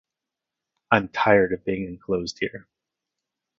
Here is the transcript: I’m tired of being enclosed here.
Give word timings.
I’m 0.89 1.09
tired 1.09 1.53
of 1.53 1.63
being 1.63 1.85
enclosed 1.87 2.39
here. 2.39 2.67